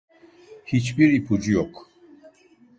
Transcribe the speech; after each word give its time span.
Hiçbir 0.65 1.13
ipucu 1.13 1.51
yok. 1.53 1.89